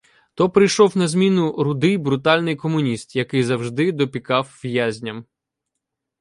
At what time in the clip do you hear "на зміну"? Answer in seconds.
0.97-1.63